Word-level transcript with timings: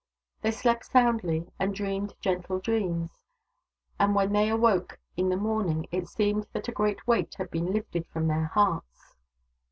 They 0.41 0.49
slept 0.49 0.85
soundly, 0.87 1.51
and 1.59 1.75
dreamed 1.75 2.15
gentle 2.21 2.57
dreams; 2.57 3.11
and 3.99 4.15
when 4.15 4.33
they 4.33 4.49
awoke 4.49 4.97
in 5.15 5.29
the 5.29 5.37
morning 5.37 5.85
it 5.91 6.07
seemed 6.07 6.47
that 6.53 6.67
a 6.67 6.71
great 6.71 7.05
weight 7.05 7.35
had 7.37 7.51
been 7.51 7.71
lifted 7.71 8.07
from 8.07 8.27
their 8.27 8.45
hearts. 8.45 9.13